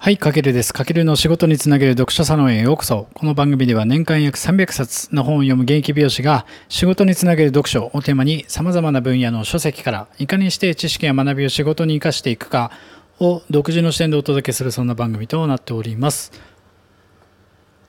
[0.00, 0.72] はい、かけるです。
[0.72, 3.08] かけるの仕事につなげる読書サロンへようこそ。
[3.14, 12.70] この番組では年間約300冊の本を読む現役美容師が仕事につなげる読書をテーマに様々な分野の書籍からいかにして知識や学びを仕事に生かしていくか
[13.18, 16.30] を独自の視点でお届けするそんな番組となっております。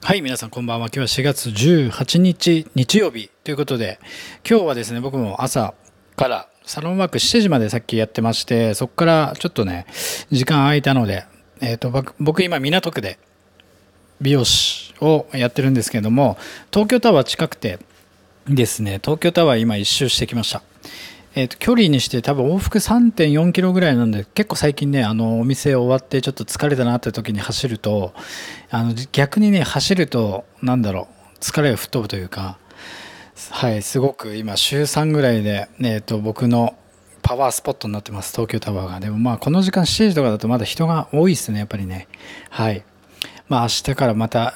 [0.01, 0.87] はい、皆さんこんばんは。
[0.87, 3.99] 今日は4月18日日曜日ということで、
[4.49, 5.75] 今日はですね、僕も朝
[6.15, 9.85] からサロンワーク7時までさっきやってまして、そこからちょっとね、
[10.31, 11.25] 時間空いたので、
[11.61, 13.19] えー、と僕今港区で
[14.21, 16.37] 美容師をやってるんですけども
[16.71, 17.79] 東京タワー近くて
[18.47, 20.61] ですね東京タワー今一周してきました、
[21.35, 28.13] えー、と距離にして多分往復3.4キロぐらいなんで結構最近ねあのお店終わってちょっと疲れたなって時に走ると
[28.69, 32.57] あの逆にね走るとなんだろう疲れが吹っ飛ぶというか
[33.51, 36.75] はいすごく今週3ぐらいで、えー、と僕の
[37.29, 38.99] パワースポットになってます東京タワーが。
[38.99, 42.07] でもまあこの時間7時とかだとまだ人が多いですねやっぱりね。
[42.49, 42.83] はい。
[43.47, 44.55] まあ明日からまた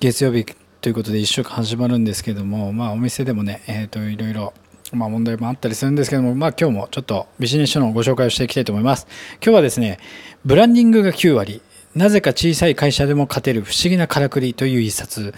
[0.00, 0.44] 月曜日
[0.80, 4.52] ということで1週間始まるんですけどもまあお店でもねえっ、ー、といろいろ
[4.92, 9.06] まあ問題もあったりするんですけどもまあ今日もちょっとビジネス書のご紹介をしていきたいと思います。
[9.40, 10.00] 今日はですね
[10.44, 11.62] ブランディングが9割。
[11.94, 15.32] なぜか小さい会社でも勝てる不思議なからくりという一冊、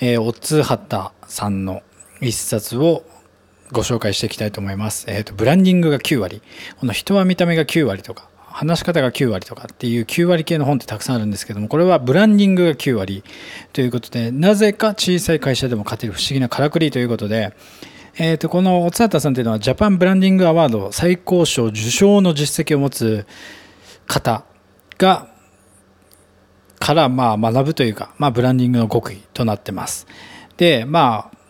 [0.00, 1.80] えー、オッツーハッターさんの
[2.20, 3.04] 一冊を
[3.72, 5.06] ご紹介していきたいと思います。
[5.08, 6.42] えっ、ー、と、ブランディングが9割。
[6.78, 13.24] この人は見た目が9割とか、話し方が9割とかっていう9割系の本ってたくさんあるんですけども、これはブランディングが9割
[13.72, 17.54] ということで、なぜか小さい会社でも勝てる不思議なからくりということで、
[18.18, 23.26] えっ、ー、と、このおつはたさんというのはジャパンブランディングアワード最高賞受賞の実績を持つ
[24.06, 24.44] 方
[24.98, 25.28] が、
[26.78, 30.06] からまあ学ぶというか、まあブランディングの極意となってます。
[30.58, 31.41] で、まあ、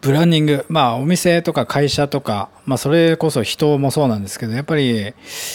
[0.00, 5.12] ブランディング、まあお店とか会社とか、まあそれこそ人もそうなんですけど、やっぱり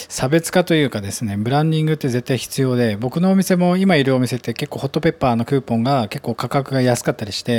[0.08, 7.58] 差別化というかですね、ブランディングって絶対必要で、僕のお店も今いるお店って結構ホットペッパーのクーポンが結構価格が安かったりして、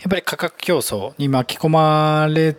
[0.00, 2.56] やっぱり価格競争に巻き込まれ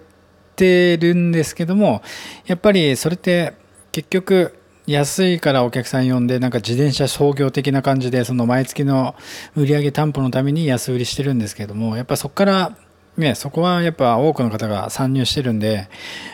[0.57, 2.01] てるんですけども、
[2.47, 3.53] やっぱりそれって
[3.93, 4.55] 結局、
[4.87, 9.15] 安いからお客さん呼んでなんか自転車創業的な感じでその毎月の
[9.55, 12.75] 売上担保のために安売りしてるんですけどもやっぱそこから
[13.19, 15.89] ね、そこはやっぱ多くの方が参入してるんで、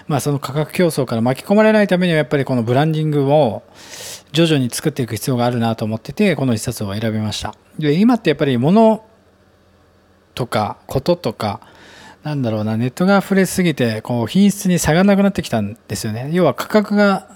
[0.07, 3.63] まあ、その価格競争から巻き込まれないためにはやっぱりこのブランディングを
[4.31, 7.55] 徐々に作っていく必要があるなと思っててこの一冊を選びました。
[7.79, 9.03] で今ってやっぱり物
[10.33, 11.61] とかこととか
[12.23, 16.29] なんだろうなネットが溢れすぎてこう品質に差がなくなってきたんですよね。
[16.33, 17.29] 要は価格が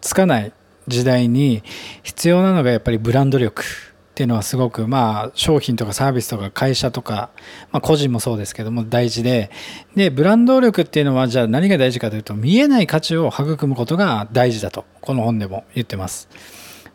[0.00, 0.52] つかない
[0.88, 1.62] 時代に
[2.02, 3.89] 必要なのがやっぱりブランド力。
[4.20, 7.30] っていうのはすごくまあ商品とかサービスとか会社とか、
[7.72, 9.50] まあ、個人もそうですけども大事で
[9.96, 16.28] でブランド力っていうのはじゃあ何が大事かというと見えない価値を育むことが大事だとこの本でも言ってます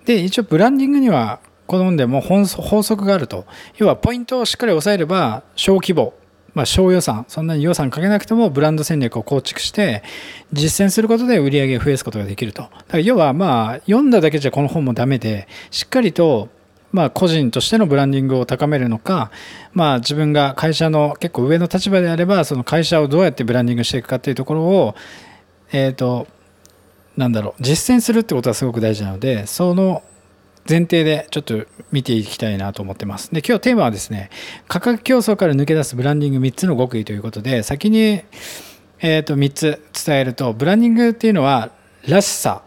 [0.05, 3.47] で一応ブランディングにはこの本でも法則があると
[3.77, 6.13] 要はポイントをしっかり押さえれば小規模
[6.53, 10.03] まあ、小予算、そんなに予算かけなくてもブランド戦略を構築して
[10.53, 12.61] 実践することで売り上げを増やすことができると。
[12.61, 16.47] だから要はまあ読んだだけじゃこの本もダメでしっかりと
[16.95, 19.29] まあ、個人としてのブランディングを高めるのか、
[19.73, 24.95] まあ、自分が会社の結構上の立場であればその会社をどうやってブランディングしていくかっていうところを、
[25.73, 26.25] えーと、
[27.17, 30.03] なんだろう実践するってことはすごく大事なのでその
[30.67, 33.31] 前提でちょっと見ていきたいなと思ってます。
[33.33, 34.29] で今日テーマはですね
[34.69, 38.23] 価格競争から抜け出すブランディング3つの極意ということで先に、
[38.99, 41.71] えー、と3つ伝えるとブランディングっていうのは
[42.07, 42.63] らしさ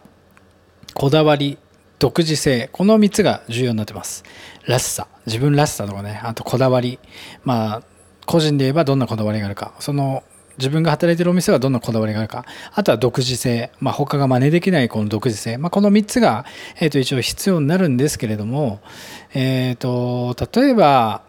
[0.92, 1.58] こだわり
[1.98, 2.68] 独自性。
[2.72, 4.24] この3つが重要になってます。
[4.66, 5.08] らしさ。
[5.26, 6.20] 自分らしさとかね。
[6.22, 6.98] あとこだわり。
[7.44, 7.82] まあ
[8.26, 9.74] 個人で言えばどんなこだわりがあるか。
[9.80, 10.22] その
[10.58, 12.44] 自分が働いてるお店はどんなこだわりがあるか。
[12.74, 16.44] あとは独自性、まあ、他が真似できないこの独自性、まあ、この3つが、
[16.80, 18.80] えー、と一応必要になるんですけれども、
[19.34, 21.22] えー、と例えば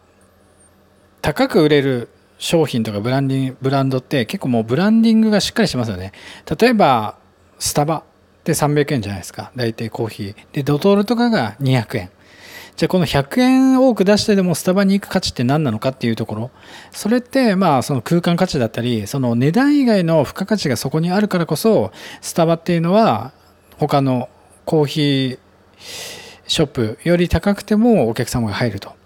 [1.22, 2.10] 高く売れる
[2.40, 6.12] 商品とかブランディングブランドって結構もうブランディングがしっかりしてますよね。
[6.60, 7.18] 例えば
[7.60, 8.09] スタバ。
[8.50, 9.52] で300円じゃないですか。
[9.56, 10.36] 大体コーヒー。
[10.52, 12.10] でドトールとかが200円
[12.76, 16.52] じゃあこの100円多く出してでもスタバに行く価値って何なのかっていうところ。
[16.92, 21.92] それってまあその空間価値だったりその値段以外の付加価値がそこにあるからこそ
[22.22, 23.34] スタバっていうのは
[23.78, 24.30] 他の
[24.66, 25.40] コーヒー
[26.48, 28.99] ショップより高くてもお客様が入ると。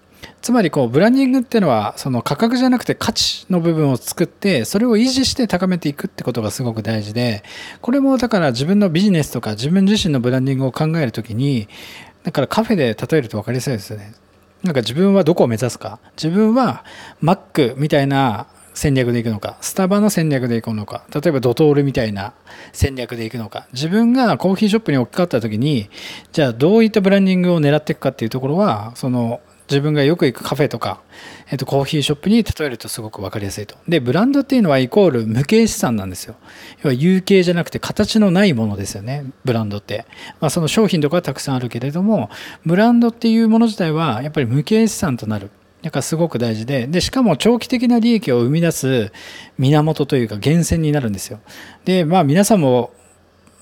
[0.44, 7.42] つまりこうブランディングっていうのはその価格じゃなくて価値の部分を作ってそれを維持して高めていくってことがすごく大事で
[7.80, 11.66] これもだから自分のビジネスとか自分自身のブランディングを考えるときに
[12.24, 14.12] だからカフェで例えると分かりやすいですよね。
[14.62, 15.98] なんか自分はどこを目指すか。
[16.14, 16.84] 自分は
[17.22, 19.56] Mac みたいな戦略でいくのか。
[19.62, 21.04] スタバの戦略でいくのか。
[21.10, 22.34] 例えばドトールみたいな
[22.72, 23.66] 戦略でいくのか。
[23.72, 25.88] 自分がコーヒーショップに置き換わった時に
[26.32, 31.00] じゃあどういったブランディングを狙っていくかっていうところはその自分がよく行くカフェとか、
[31.50, 33.76] えっと、コーヒーショップに例えるとすごく分かりやすいと。
[33.88, 36.34] で、ブランドっていうのはイコール無形資産なんですよ。
[36.82, 40.06] 要は有形じゃなくて形のないものですよね、ブランドって。
[40.40, 42.30] まあ、その商品とかはたくさんあるけれども、
[42.66, 45.50] ブランドっていうもの自体はやっぱり無形資産となる。
[45.82, 49.12] だからすごく大事で、で、しかも長期的な利益を生み出す
[49.58, 51.40] 源というか源泉になるんですよ。
[51.84, 52.92] で、まあ皆さんも、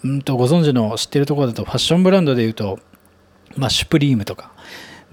[0.04, 2.80] うんとご存知の知ってるところだとファッションブランドでいうと、
[3.56, 4.52] まあ、シュプリームとか、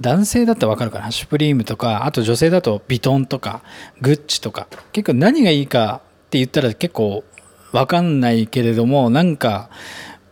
[0.01, 1.11] 男性だったらわかるかな？
[1.11, 3.61] シュプリームとかあと女性だとヴィトンとか
[4.01, 4.67] グッチとか。
[4.91, 7.23] 結構何がいいかって言ったら結構
[7.71, 9.69] わかんないけれどもなんか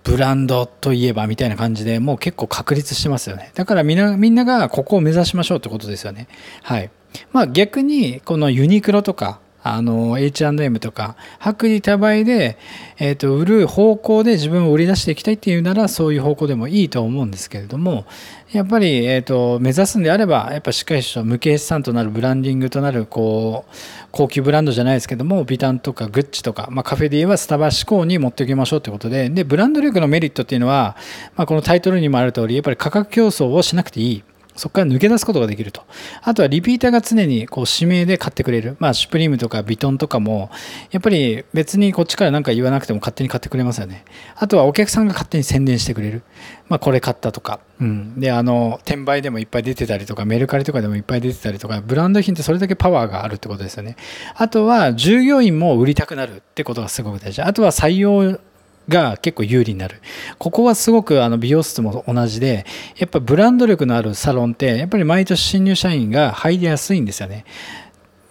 [0.03, 3.51] ブランドといえばみたいな感じでもう結構確立してますよね。
[3.55, 6.27] だからみんなみんながここを目指しましょうってことですよね。
[6.63, 6.89] はい。
[7.33, 9.39] まあ逆にこのユニクロとか
[9.73, 11.15] あの H&M とか
[11.45, 12.57] 薄利多売で、
[12.97, 18.05] えー、と売る方向で自分を売り出していきたいっていうならそういう方向でもいいと思うんですけれども
[18.51, 23.75] やっぱり、えー、と目指すんであればやっぱしっかりと無形資産となるブランディングとなるこう
[24.11, 30.95] 高級ブランドじゃないですけどもビタンとかグッチとか、まあ、カフェで言えばスタバ志向に持っておきましょうということででブランド力のメリットっていうのは、
[31.35, 34.23] まあ、このタイトルにもある通りやっぱり価格競争をしなくていい。
[34.57, 35.83] そこから抜け出すことができると。
[36.21, 38.75] あとはリピーターが常にこう指名で買ってくれる。
[38.79, 40.49] まあ、シュプリームとかビトンとかも、
[40.91, 44.05] やっぱり別にこっちから何か言わなくても勝手に買ってくれますよね。
[44.35, 46.23] あとはお客さんが勝手に宣伝してくれる。
[46.69, 47.59] まあ、これ買ったとか。
[47.79, 48.19] うん。
[48.19, 53.95] で、あの、転売でもいっぱい出てたりとか、メルカリとかでもいっぱい出てたりとか、ブランド品ってそれだけパワーがあるってことですよね。
[54.35, 57.41] あとは、従業員も売りたくなるってことがすごく大事。
[57.41, 58.39] あとは採用
[58.87, 60.01] が結構有利になる。
[60.37, 62.65] ここはすごくあの美容室も同じで、
[62.97, 67.45] やっぱブランド力のあるサロンって、やっぱり毎年新入社員が入りやすいんですよね。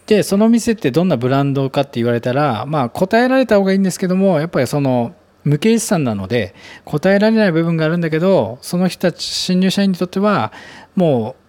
[0.06, 5.14] で、その店ってどんなブランドかって言われたら、まあ答えられた方がいいんですけども、やっぱりその、
[5.46, 6.54] 無形資産なので
[6.84, 10.52] 答えられない部分があるんだけどその人たち新入社員にとっては
[10.96, 11.45] もう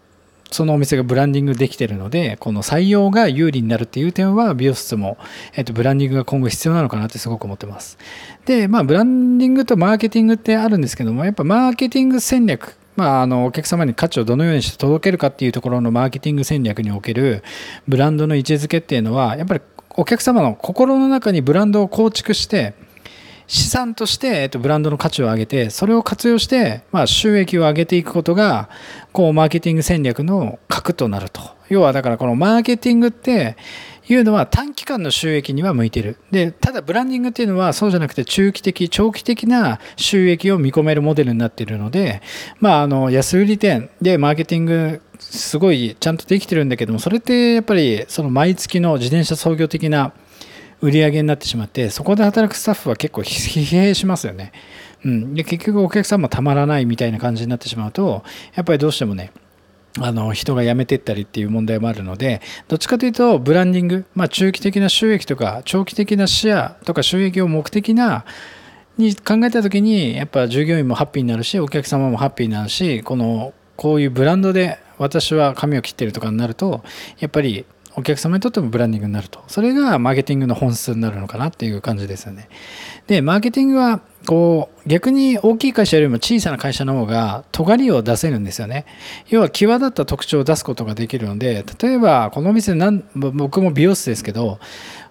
[0.51, 5.17] そのお店がブランディングできてるので、この採用が有利になるっていう点は、美容室も、
[5.55, 7.97] えっと、ブランディングが今後必要なのかなってすごく思ってます。
[8.45, 17.43] で、まあ、ブランディングとマーケティングってあるんですけども、やっぱマーケティング戦略、まあ、あのお客様に価値をどのようにして届けるかっていうところのマーケティング戦略における
[17.87, 19.61] ブランドの位置づけっていうのはやっぱり
[19.91, 22.73] お客様の心の中にブランドを構築して
[23.47, 28.69] 資産として、えっと、ブランドの価値を上げて、それを活用して、まあ、収益を上げていくことが、
[29.13, 31.41] こう、マーケティング戦略の核となると。
[31.69, 33.57] 要は、だから、このマーケティングって、
[34.09, 36.17] いうのは短期間の収益には向いてる。
[36.31, 42.21] で、ただブランディングっていうのはそうじゃなくて中期的、長期的な収益を見込めるモデルになっているので、
[42.59, 50.13] まあ、あの、安売り店でマーケティングすごいちゃんとできてるんだけども、それってやっぱりその毎月の自転車操業的な
[50.81, 54.51] 売り上げになってしまってそこで働くスタッフは結構疲弊しますよね、
[55.03, 58.23] うん、で結局お客さんもたまらないみたいな感じになってしまうと
[58.55, 59.31] やっぱりどうしてもね
[59.99, 68.25] あの人が辞めてったりっていう問題もあるのでどっちかというとブランディング、まあ、中期的な収益とか長期的な視野とか収益を目的な
[68.97, 76.83] に考えた時にやっぱ従業員もハッピーになるしお客様もハッピーになるしこのこういうブランドで私は髪を切ってるとかになると
[77.19, 77.65] やっぱり
[77.97, 79.43] お客様にとってもブランディングになると。
[79.47, 82.47] それがマーケティングの本質になるのかなっていう感じですよね。
[83.07, 88.85] で、マーケティングは、こう、逆に大きい会社よりも小さな会社の方が、尖りを出せるんですよね。
[89.29, 94.59] 要は、際立った特徴を出すことができるので、例えば、この店なん、僕も美容室ですけど、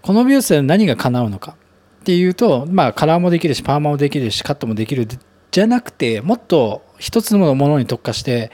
[0.01, 1.57] この美容室で何が叶うのか
[2.03, 5.09] っていうと、まあ、カラーもできるし、パーマもできるし、カットもできる
[5.51, 8.53] じゃなくて、もっと一つのものに特化して、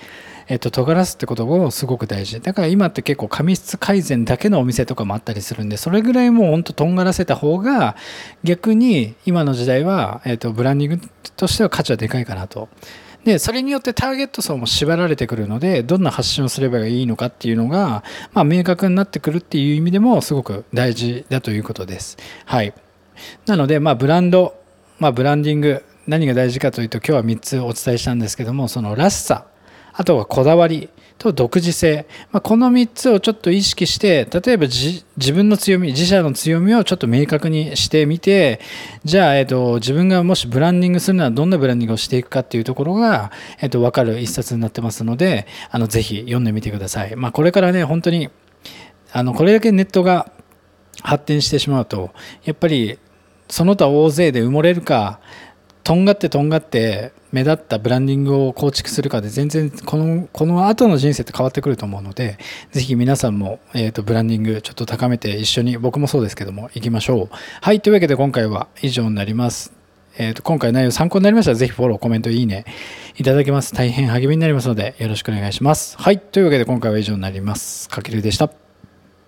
[0.52, 7.96] えっと、尖らすってことがすごく大事だから今って結構髪質改善だけのお店とかもあったりするんでそれぐらいもうほんととんがらせた方が
[8.44, 12.68] 逆に今の時代は、えっと、ブランディングとしては価値はでかいかなと。
[13.24, 22.18] で、それによってターゲット層も縛られてくるので、どんな発信をすればいいのかっていうのが、まあ、明確になってくるっていう意味でもすごく大事だということです。
[22.44, 22.74] はい。
[23.46, 24.56] なので、まあ、ブランド、
[24.98, 29.46] まあ、ブランディング、何が大事かというと、今日は3つお伝えしたんですけども、そのらしさ、
[29.92, 30.88] あとはこだわり
[31.22, 38.60] と独自性、まあ、この3つをちょっと意識して例えば自分の強み自社の強みをちょっと明確にしてみて
[39.04, 43.30] じゃあ、えっと、自分がもしブランディングするならどんなブランディングをしていくかっていうところが、
[43.60, 48.28] えっと、分かる一冊になってますのであのぜひ読んでみてください、まあ、これからね本当に
[49.12, 50.32] あのこれだけネットが
[51.02, 52.10] 発展してしまうと
[52.44, 52.98] やっぱり
[53.48, 55.20] その他大勢で埋もれるか
[55.84, 62.38] とんがってとんがって目立ったブランディングを構築するかで全然このこの後の人生って変わってくると思うので
[62.70, 67.28] ぜひ皆さんも、えーと、ブランディングちょっと高めて一緒に僕もそうですけども行きましょう。
[67.60, 69.72] はいというわけで今回は以上になります。
[70.18, 72.66] えーと、今回内容参考になりましたらぜひフォローコメントいいね
[73.16, 73.72] いただけます。
[73.72, 75.96] 大変励みになりますのでよろしくお願いします。
[75.98, 77.88] はいというわけで今回は以上になります。
[77.88, 78.50] かけるでした。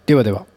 [0.06, 0.53] ではでは。